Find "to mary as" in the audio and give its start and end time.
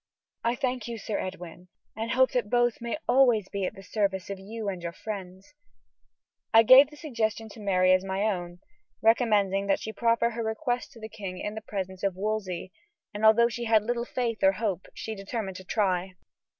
7.49-8.03